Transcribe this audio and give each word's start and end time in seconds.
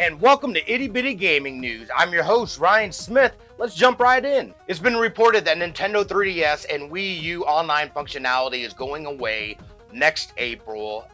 and 0.00 0.20
welcome 0.20 0.54
to 0.54 0.72
Itty 0.72 0.86
Bitty 0.86 1.14
Gaming 1.14 1.60
News. 1.60 1.88
I'm 1.96 2.12
your 2.12 2.22
host, 2.22 2.60
Ryan 2.60 2.92
Smith. 2.92 3.32
Let's 3.58 3.74
jump 3.74 3.98
right 3.98 4.24
in. 4.24 4.54
It's 4.68 4.78
been 4.78 4.96
reported 4.96 5.44
that 5.46 5.58
Nintendo 5.58 6.04
3DS 6.04 6.66
and 6.72 6.88
Wii 6.88 7.20
U 7.22 7.44
online 7.44 7.88
functionality 7.90 8.64
is 8.64 8.72
going 8.72 9.06
away 9.06 9.58
next 9.92 10.34
April. 10.36 11.08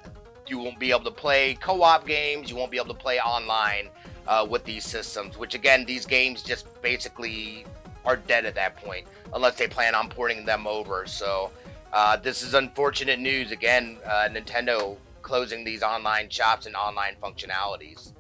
You 0.47 0.59
won't 0.59 0.79
be 0.79 0.91
able 0.91 1.05
to 1.05 1.11
play 1.11 1.55
co 1.55 1.83
op 1.83 2.07
games, 2.07 2.51
you 2.51 2.57
won't 2.57 2.71
be 2.71 2.77
able 2.77 2.93
to 2.93 3.01
play 3.01 3.19
online 3.21 3.89
uh, 4.29 4.47
with 4.49 4.65
these 4.65 4.85
systems, 4.85 5.39
which 5.39 5.55
again, 5.55 5.87
these 5.87 6.05
games 6.05 6.43
just 6.43 6.67
basically 6.83 7.65
are 8.05 8.17
dead 8.17 8.45
at 8.45 8.55
that 8.55 8.77
point 8.77 9.07
unless 9.33 9.55
they 9.55 9.67
plan 9.67 9.95
on 9.95 10.11
porting 10.11 10.45
them 10.45 10.67
over. 10.67 11.07
So, 11.07 11.51
uh, 11.95 12.19
this 12.19 12.43
is 12.43 12.53
unfortunate 12.53 13.19
news. 13.19 13.51
Again, 13.51 13.97
uh, 14.05 14.29
Nintendo 14.31 14.99
closing 15.23 15.65
these 15.65 15.83
online 15.83 16.29
shops 16.29 16.67
and 16.67 16.77
online 16.77 17.17
functionalities. 17.23 18.13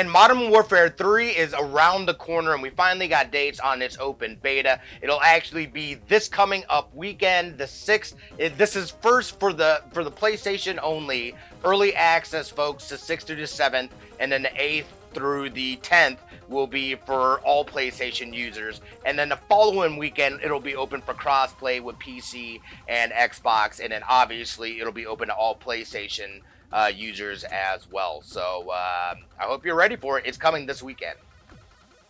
And 0.00 0.10
Modern 0.10 0.48
Warfare 0.48 0.88
3 0.88 1.28
is 1.28 1.52
around 1.52 2.06
the 2.06 2.14
corner, 2.14 2.54
and 2.54 2.62
we 2.62 2.70
finally 2.70 3.06
got 3.06 3.30
dates 3.30 3.60
on 3.60 3.82
its 3.82 3.98
open 3.98 4.38
beta. 4.40 4.80
It'll 5.02 5.20
actually 5.20 5.66
be 5.66 5.98
this 6.08 6.26
coming 6.26 6.64
up 6.70 6.90
weekend, 6.96 7.58
the 7.58 7.64
6th. 7.64 8.14
It, 8.38 8.56
this 8.56 8.76
is 8.76 8.90
first 8.90 9.38
for 9.38 9.52
the 9.52 9.82
for 9.92 10.02
the 10.02 10.10
PlayStation 10.10 10.78
only, 10.82 11.34
early 11.64 11.94
access, 11.94 12.48
folks, 12.48 12.88
the 12.88 12.96
6th 12.96 13.24
through 13.24 13.36
the 13.36 13.42
7th, 13.42 13.90
and 14.18 14.32
then 14.32 14.40
the 14.40 14.48
8th 14.48 14.86
through 15.12 15.50
the 15.50 15.76
10th 15.82 16.16
will 16.48 16.66
be 16.66 16.94
for 16.94 17.40
all 17.40 17.62
PlayStation 17.62 18.32
users. 18.32 18.80
And 19.04 19.18
then 19.18 19.28
the 19.28 19.38
following 19.50 19.98
weekend, 19.98 20.40
it'll 20.42 20.60
be 20.60 20.76
open 20.76 21.02
for 21.02 21.12
crossplay 21.12 21.82
with 21.82 21.96
PC 21.96 22.62
and 22.88 23.12
Xbox. 23.12 23.80
And 23.80 23.92
then 23.92 24.02
obviously, 24.08 24.80
it'll 24.80 24.94
be 24.94 25.04
open 25.04 25.28
to 25.28 25.34
all 25.34 25.54
PlayStation 25.54 26.40
uh, 26.72 26.90
users 26.94 27.44
as 27.44 27.90
well. 27.90 28.22
So 28.22 28.70
uh, 28.70 29.14
I 29.38 29.42
hope 29.42 29.64
you're 29.64 29.76
ready 29.76 29.96
for 29.96 30.18
it. 30.18 30.26
It's 30.26 30.38
coming 30.38 30.66
this 30.66 30.82
weekend. 30.82 31.16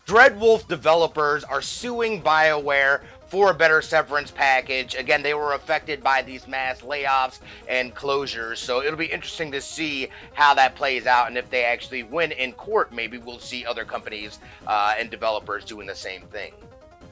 Dreadwolf 0.06 0.66
developers 0.66 1.44
are 1.44 1.62
suing 1.62 2.20
BioWare 2.20 3.02
for 3.28 3.52
a 3.52 3.54
better 3.54 3.80
severance 3.80 4.32
package. 4.32 4.96
Again, 4.96 5.22
they 5.22 5.34
were 5.34 5.52
affected 5.52 6.02
by 6.02 6.22
these 6.22 6.48
mass 6.48 6.80
layoffs 6.80 7.38
and 7.68 7.94
closures, 7.94 8.56
so 8.56 8.82
it'll 8.82 8.98
be 8.98 9.06
interesting 9.06 9.52
to 9.52 9.60
see 9.60 10.08
how 10.34 10.52
that 10.54 10.74
plays 10.74 11.06
out. 11.06 11.28
And 11.28 11.38
if 11.38 11.48
they 11.48 11.64
actually 11.64 12.02
win 12.02 12.32
in 12.32 12.52
court, 12.54 12.92
maybe 12.92 13.18
we'll 13.18 13.38
see 13.38 13.64
other 13.64 13.84
companies 13.84 14.40
uh, 14.66 14.94
and 14.98 15.10
developers 15.10 15.64
doing 15.64 15.86
the 15.86 15.94
same 15.94 16.22
thing. 16.22 16.52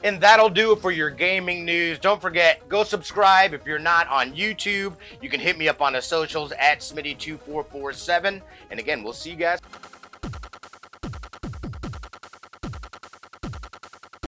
And 0.03 0.21
that'll 0.21 0.49
do 0.49 0.71
it 0.71 0.81
for 0.81 0.91
your 0.91 1.09
gaming 1.09 1.65
news. 1.65 1.99
Don't 1.99 2.21
forget, 2.21 2.67
go 2.69 2.83
subscribe 2.83 3.53
if 3.53 3.65
you're 3.65 3.79
not 3.79 4.07
on 4.07 4.33
YouTube. 4.33 4.93
You 5.21 5.29
can 5.29 5.39
hit 5.39 5.57
me 5.57 5.67
up 5.67 5.81
on 5.81 5.93
the 5.93 6.01
socials 6.01 6.53
at 6.53 6.79
Smitty2447. 6.79 8.41
And 8.71 8.79
again, 8.79 9.03
we'll 9.03 9.13
see 9.13 9.31
you 9.31 9.35
guys. 9.35 9.59